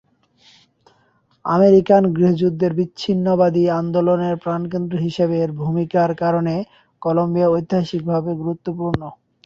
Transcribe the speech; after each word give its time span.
American 1.45 2.03
গৃহযুদ্ধের 2.15 2.71
বিচ্ছিন্নতাবাদী 2.79 3.63
আন্দোলনের 3.79 4.35
প্রাণকেন্দ্র 4.43 4.95
হিসেবে 4.97 5.35
এর 5.39 5.51
ভূমিকার 5.61 6.09
কারণে 6.23 6.55
কলাম্বিয়া 7.01 7.47
ঐতিহাসিকভাবে 7.49 8.31
গুরুত্বপূর্ণ। 8.41 9.01